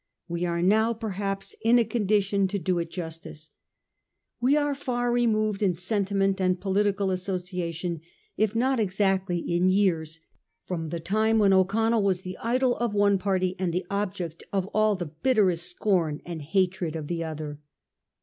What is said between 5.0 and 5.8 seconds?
removed in